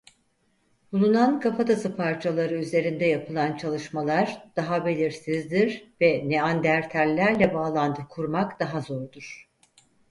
[0.91, 9.49] Bulunan kafatası parçaları üzerinde yapılan çalışmalar daha belirsizdir ve Neandertallerle bağlantı kurmak daha zordur.